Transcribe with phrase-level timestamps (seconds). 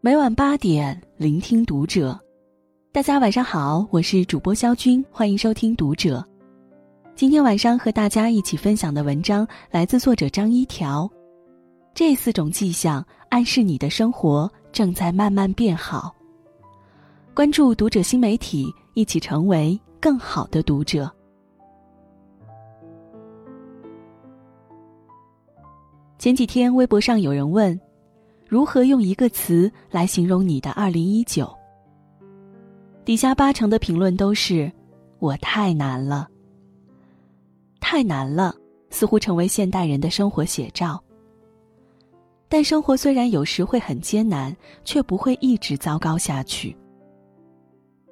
[0.00, 2.16] 每晚八点，聆听读者。
[2.92, 6.24] 大家晚上好，我是主播肖军，欢迎收听读者。
[7.16, 11.10] 今天晚上和大家一起分享的文章来自作者张一条。
[11.94, 16.14] 这四种迹象暗示你的生活正在慢慢变好。
[17.34, 21.10] 关注读者新媒体，一起成为更好的读者。
[26.20, 27.78] 前几天，微博上有人问
[28.48, 31.48] ：“如何用一个词来形容你的二零一九？”
[33.04, 34.70] 底下八成的评论都是
[35.20, 36.28] ：“我太难了。”
[37.80, 38.54] 太难了，
[38.90, 41.02] 似乎成为现代人的生活写照。
[42.48, 46.76] 但生活虽然有时会很艰难，却不会一直糟糕下去。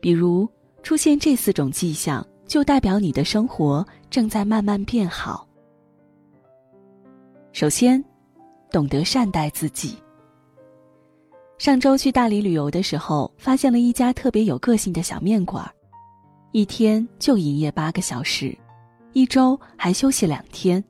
[0.00, 0.48] 比如
[0.82, 5.46] 出现这四种迹象，就代表你的生活正在慢慢变好。
[7.52, 8.02] 首先，
[8.70, 9.96] 懂得善待自己。
[11.58, 15.68] 上周去大理旅游的时候，发现了一家特别有个性的小面馆，
[16.52, 18.56] 一天就营业八个小时，
[19.12, 20.82] 一周还休息两天。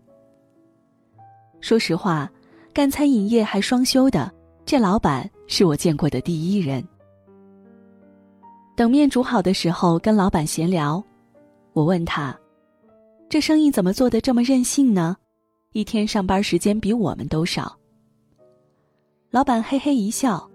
[1.62, 2.30] 说实话，
[2.74, 4.30] 干餐饮业还双休的，
[4.66, 6.86] 这老板是我见过的第一人。
[8.76, 11.02] 等面煮好的时候，跟老板闲聊，
[11.72, 12.38] 我问他
[13.28, 15.16] ：“这生意怎么做的这么任性呢？”
[15.72, 17.74] 一天上班时间比我们都少。
[19.30, 20.48] 老板嘿嘿一笑，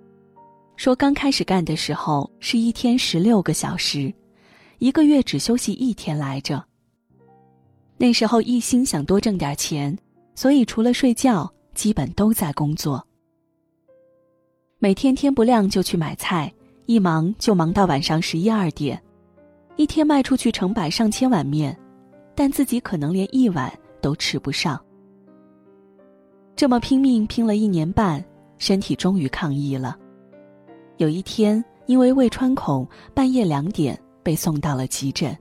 [0.75, 4.13] 说：“刚开始干的时候是一天十六个小时，
[4.80, 6.63] 一个月只休息一天来着。
[7.97, 9.97] 那时候一心想多挣点钱，
[10.35, 13.05] 所以除了睡觉，基本都在工作。
[14.80, 16.52] 每天天不亮就去买菜，
[16.87, 19.02] 一忙就忙到晚上十一二点，
[19.77, 21.77] 一天卖出去成百上千碗面，
[22.35, 23.71] 但自己可能连一碗
[24.02, 24.77] 都吃不上。”
[26.55, 28.23] 这么拼命拼了一年半，
[28.58, 29.98] 身体终于抗议了。
[31.03, 35.37] 有一天，因为胃穿孔，半夜两点被送到了急诊。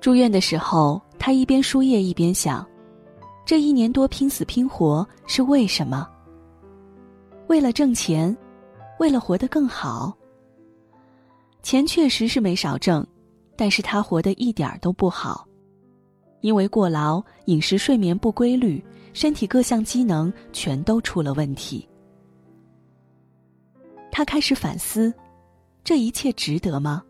[0.00, 2.66] 住院的时候，他一边输液一边想：
[3.46, 6.08] 这一年多拼死拼活是为什么？
[7.46, 8.36] 为了挣钱，
[8.98, 10.12] 为了活得更好。
[11.62, 13.06] 钱确实是没少挣，
[13.54, 15.46] 但是他活得一点都不好，
[16.40, 18.84] 因为过劳、饮食、睡眠不规律。
[19.12, 21.88] 身体各项机能全都出了问题，
[24.10, 25.12] 他开始反思，
[25.84, 27.02] 这一切值得吗？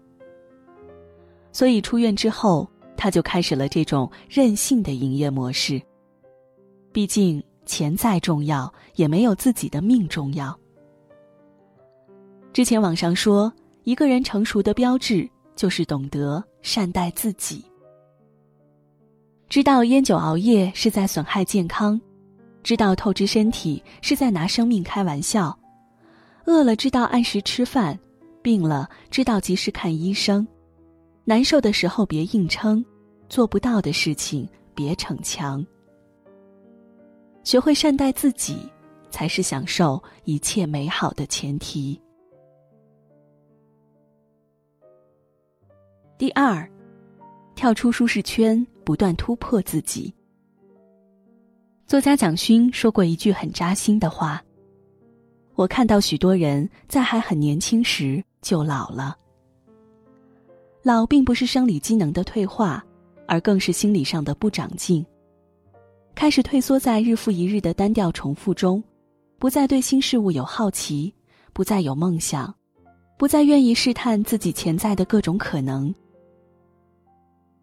[1.53, 5.81] 所以出院之后，他就开始了这种任性的营业模式。
[6.93, 10.57] 毕竟钱再重要，也没有自己的命重要。
[12.53, 13.53] 之前网上说，
[13.85, 17.65] 一个人成熟的标志就是懂得善待自己。
[19.49, 22.01] 知道烟酒熬夜是在损害健康，
[22.63, 25.57] 知道透支身体是在拿生命开玩笑，
[26.51, 27.99] 饿了知道按时吃饭，
[28.43, 30.47] 病了知道及时看医生，
[31.25, 32.85] 难受的时候别硬撑，
[33.29, 35.65] 做不到的事情别逞强。
[37.45, 38.69] 学会善待自己，
[39.11, 42.01] 才是享受一切美好的前提。
[46.19, 46.69] 第二，
[47.55, 48.67] 跳出舒适圈。
[48.83, 50.13] 不断突破自己。
[51.87, 54.43] 作家蒋勋说过一句很扎心的话
[55.61, 59.15] ：“我看到许多人在还很年轻时就老了。
[60.83, 62.83] 老并不是生理机能的退化，
[63.29, 65.05] 而更是心理上的不长进。
[66.15, 68.83] 开始退缩在日复一日的单调重复中，
[69.39, 71.13] 不再对新事物有好奇，
[71.53, 72.55] 不再有梦想，
[73.19, 75.95] 不再愿意试探自己潜在的各种可能。”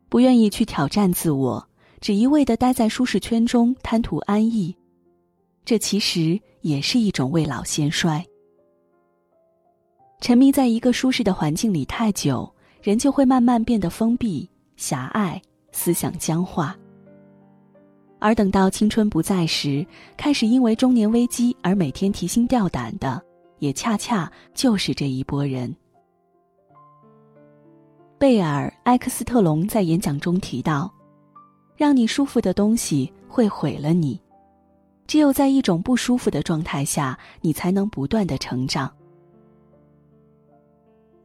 [0.07, 1.67] 不愿意去挑战自我，
[1.99, 4.75] 只一味的待在舒适圈中贪图安逸，
[5.65, 8.25] 这其实也是一种未老先衰。
[10.19, 12.51] 沉迷在一个舒适的环境里太久，
[12.81, 15.39] 人就会慢慢变得封闭、狭隘，
[15.71, 16.75] 思想僵化。
[18.19, 19.85] 而等到青春不在时，
[20.17, 23.21] 开始因为中年危机而每天提心吊胆的，
[23.59, 25.73] 也恰恰就是这一波人。
[28.17, 30.91] 贝尔·埃克斯特隆在演讲中提到
[31.77, 34.19] ：“让你舒服的东西会毁了你，
[35.07, 38.91] 只有在一种不舒服的状态下，你才能不断的成长。”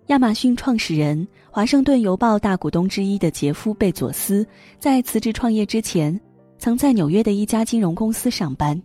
[0.06, 4.46] 亚马逊创始人、华盛顿邮报大股东之一的杰夫·贝佐斯，
[4.78, 6.18] 在辞职创业之前，
[6.56, 8.80] 曾在纽约的一家金融公司上班。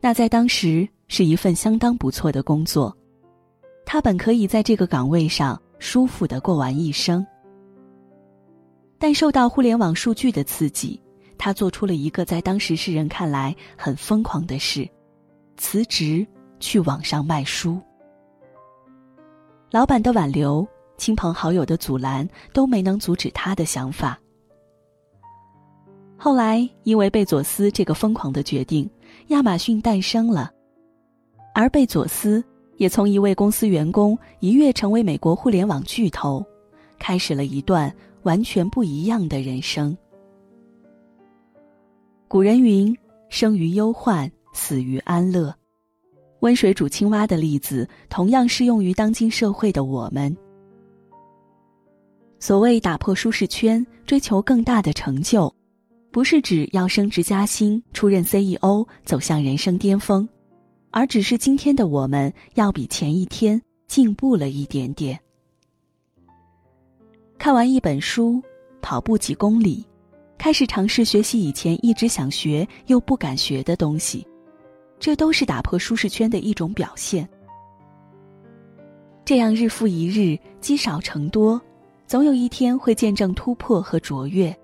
[0.00, 2.96] 那在当时是一份相当不错的工作，
[3.84, 5.58] 他本可以在这个岗位上。
[5.78, 7.24] 舒服的过完一生，
[8.98, 10.98] 但受到互联网数据的刺激，
[11.38, 14.88] 他做出了一个在当时世人看来很疯狂的事：
[15.56, 16.26] 辞职
[16.60, 17.80] 去网上卖书。
[19.70, 20.66] 老板的挽留，
[20.96, 24.18] 亲朋好友的阻拦，都没能阻止他的想法。
[26.16, 28.88] 后来，因为贝佐斯这个疯狂的决定，
[29.28, 30.50] 亚马逊诞生了，
[31.54, 32.42] 而贝佐斯
[32.78, 36.44] 也从一位公司员工一跃成为美国互联网巨头，
[36.98, 39.96] 开始了一段完全不一样的人生。
[42.28, 42.96] 古人云
[43.30, 45.54] ：“生于忧患，死于安乐。”
[46.40, 50.36] 温水煮青蛙的例子同样适用于当今社会的我们。
[52.40, 55.52] 所谓打破舒适圈，追求更大的成就。
[56.10, 60.28] 不是指要升职加薪、出任 CEO、走向人生巅峰，
[60.90, 65.18] 而只是今天的我们要比前一天进步了一点点。
[67.38, 68.42] 看完一本书，
[68.80, 69.84] 跑步几公里，
[70.38, 74.26] 开始尝试学习以前一直想学又不敢学的东西，
[74.98, 77.28] 这都是打破舒适圈的一种表现。
[79.24, 81.60] 这样日复一日，积少成多，
[82.06, 84.56] 总有一天会见证突破和卓越。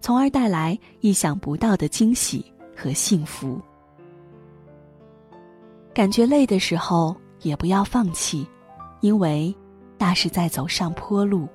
[0.00, 2.44] 从而带来意想不到的惊喜
[2.76, 3.60] 和幸福。
[5.94, 8.44] 感觉累的时候，也不要放弃，
[9.00, 9.54] 因为
[9.96, 11.46] 那是在走上坡路。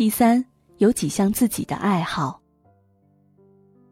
[0.00, 0.42] 第三，
[0.78, 2.40] 有几项自己的爱好。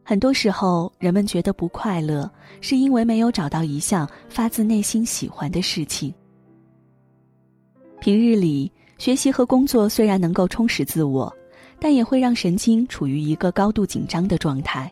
[0.02, 2.32] 很多时候，人们觉得不快乐，
[2.62, 6.14] 是因为没有找到一项发自内心喜欢的事情。
[8.00, 8.72] 平日里。
[8.96, 11.30] 学习和工作虽然能够充实自我，
[11.78, 14.90] 但也会让神经处于一个高度紧张的状态，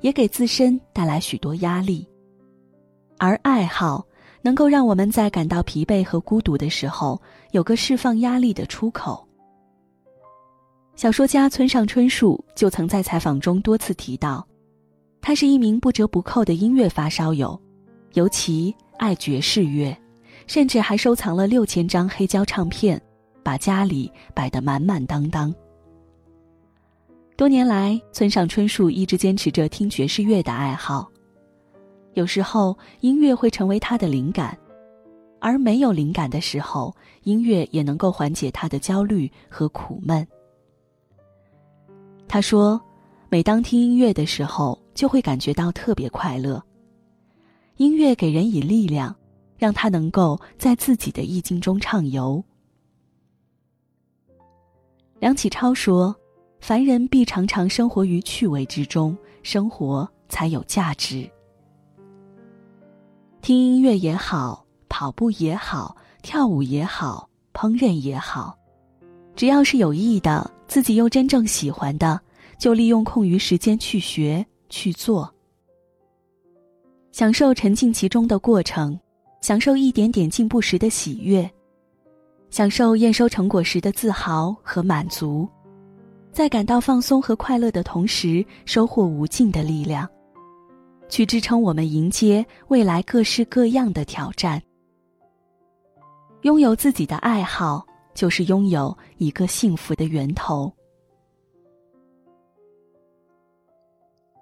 [0.00, 2.08] 也给自身带来许多压力。
[3.18, 4.06] 而爱好
[4.42, 7.20] 能够让我们在感到疲惫和孤独的时候，
[7.50, 9.25] 有个释放压力的出口。
[10.96, 14.46] 小说家村上春树就曾在采访中多次提到，
[15.20, 17.60] 他是一名不折不扣的音乐发烧友，
[18.14, 19.94] 尤其爱爵士乐，
[20.46, 23.00] 甚至还收藏了六千张黑胶唱片。
[23.44, 25.54] 把家里摆得满满当当。
[27.36, 31.08] 多年来，村上春树一直坚持着听爵士乐的爱好。
[32.14, 34.52] 有时候，音乐会成为他的灵感；
[35.38, 40.26] 而没有灵感的时候，音乐也能够缓解他的焦虑和苦闷。
[42.28, 42.80] 他说
[43.30, 46.62] ：“每当听音乐的时候，就会感觉到特别快乐。
[47.76, 49.14] 音乐给人以力量，
[49.56, 52.42] 让他能够在自己的意境中畅游。”
[55.18, 56.14] 梁启超说
[56.60, 61.28] ：“凡人必常常生活于趣味之中，生活才有价值。
[63.40, 68.58] 听音乐也好，跑步也好，跳舞也好，烹饪也好，
[69.36, 72.18] 只要是有益的，自己又真正喜欢的，
[72.58, 75.32] 就利用空余时间去学去做，
[77.12, 78.98] 享受沉浸其中的过程，
[79.42, 81.48] 享受一点点进步时的喜悦。”
[82.48, 85.46] 享受验收成果时的自豪和满足，
[86.32, 90.08] 在感到放松和快乐的同时，收获无尽的力量，
[91.08, 94.62] 去支撑我们迎接未来各式各样的挑战。
[96.42, 97.84] 拥有自己的爱好，
[98.16, 100.72] 就是拥有一个幸福的源头。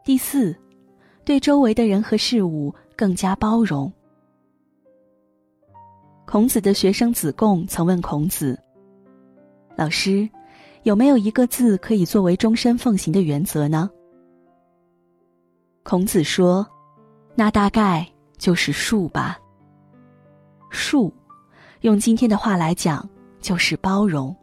[0.04, 0.57] 第四，
[1.25, 3.93] 对周围的人和事物更加包容。
[6.25, 8.59] 孔子的学生子贡曾问孔子
[9.76, 10.28] ：“老师，
[10.85, 13.90] 有没有一个字可以作为终身奉行的原则呢？”
[15.83, 16.66] 孔子说
[17.35, 19.38] ：“那大概就是恕吧。
[20.71, 21.11] 恕，
[21.81, 23.09] 用今天的话来讲，
[23.44, 24.34] 就是包容。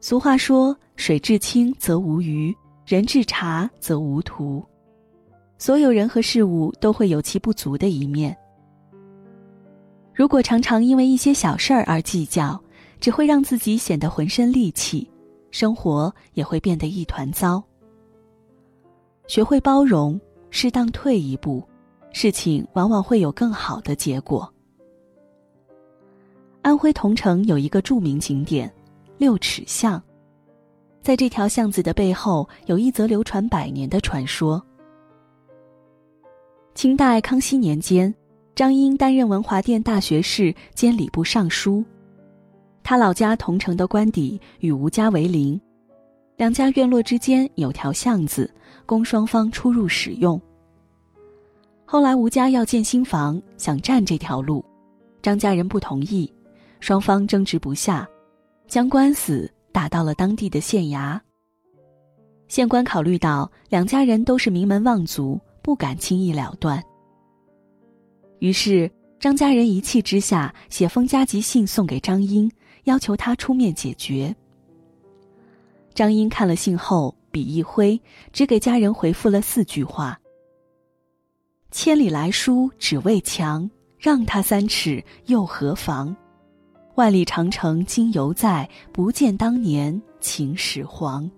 [0.00, 4.64] 俗话说：‘水至清则无鱼，人至察则无徒。’
[5.58, 8.34] 所有人和事物都会有其不足的一面。”
[10.14, 12.58] 如果常常因为一些小事儿而计较，
[13.00, 15.10] 只会让自己显得浑身戾气，
[15.50, 17.60] 生活也会变得一团糟。
[19.26, 21.66] 学会包容，适当退一步，
[22.12, 24.48] 事情往往会有更好的结果。
[26.62, 28.70] 安徽桐城有一个著名景点——
[29.16, 30.02] 六尺巷，
[31.00, 34.62] 在这条巷子的背后，有一则流传百年的传说。
[36.74, 38.14] 清代康熙年间。
[38.52, 41.82] 张英担任文华殿大学士兼礼部尚书，
[42.82, 45.58] 他老家桐城的官邸与吴家为邻，
[46.36, 48.52] 两家院落之间有条巷子，
[48.84, 50.38] 供双方出入使用。
[51.86, 54.62] 后来吴家要建新房，想占这条路，
[55.22, 56.30] 张家人不同意，
[56.80, 58.08] 双方争执不下，
[58.66, 61.20] 将官司打到了当地的县衙。
[62.48, 66.82] 县官考虑到两家人都是名门望族，不敢轻易了断。
[68.40, 72.50] 于是，张家人一气之下写封加急信送给张英，
[72.84, 74.34] 要求他出面解决。
[75.94, 78.00] 张英看了信后，笔一挥，
[78.32, 80.18] 只给家人回复了四句话
[81.70, 86.16] ：“千里来书只为墙，让他三尺又何妨？
[87.00, 91.28] 万里长城今犹在，不见当年秦始皇。”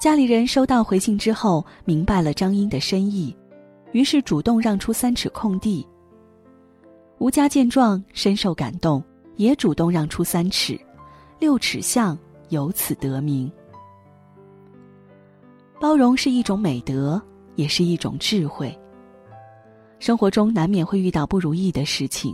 [0.00, 3.36] 家里人收到回信之后，明白了张英的深意，
[3.90, 5.84] 于是主动让出三尺空地。
[7.18, 9.02] 吴家见状深受感动，
[9.34, 10.78] 也主动让出三尺，
[11.40, 12.16] 六尺巷
[12.50, 13.50] 由此得名。
[15.80, 17.20] 包容是一种美德，
[17.56, 18.72] 也是一种智慧。
[19.98, 22.32] 生活中难免会遇到不如意的事情，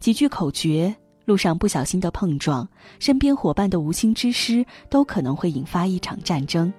[0.00, 2.66] 几句口诀，路上不小心的碰撞，
[2.98, 6.72] 身边伙伴的无心之失，都可能会引发一场战争。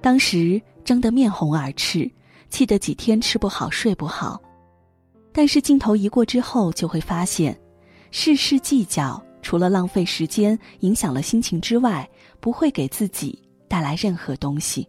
[0.00, 2.10] 当时争得面红耳赤，
[2.50, 4.40] 气得几天吃不好睡不好。
[5.32, 7.58] 但是镜头一过之后，就会发现，
[8.10, 12.08] 事事计较除了浪费时间、影响了心情之外，
[12.40, 13.38] 不会给自己
[13.68, 14.88] 带来任何东西。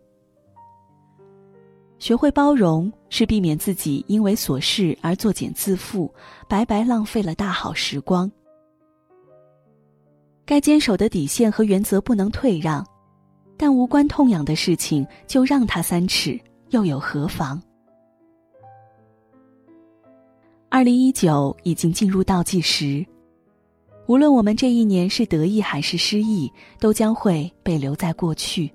[2.00, 6.10] 学会包容，是避免自己因为琐事而作茧自缚，
[6.48, 8.32] 白白浪费了大好时光。
[10.46, 12.86] 该坚守的底线和原则不能退让，
[13.58, 16.39] 但无关痛痒的事情就让他三尺，
[16.70, 17.62] 又有何妨？
[20.70, 23.04] 二零一九已经进入倒计时，
[24.06, 28.72] 无论我们这一年是得意还是失意，都将会被留在过去。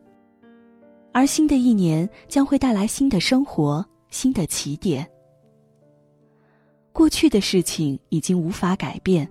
[1.12, 5.06] 而新的一年将会带来新的生活、新的起点。
[6.92, 9.28] 过去的事情已经无法改变，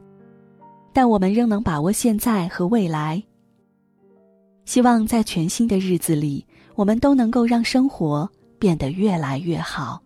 [0.93, 3.21] 但我们仍能把握现在和未来。
[4.65, 6.45] 希望在全新的日子里，
[6.75, 10.01] 我们都能够让生活变得越来越好。